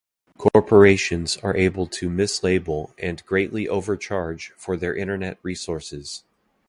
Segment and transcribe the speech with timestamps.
[0.39, 6.23] Corporations are able to mislabel and greatly overcharge for their internet resources.